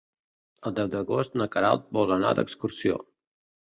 El 0.69 0.73
deu 0.79 0.89
d'agost 0.95 1.39
na 1.43 1.49
Queralt 1.59 1.87
vol 2.01 2.19
anar 2.19 2.37
d'excursió. 2.43 3.03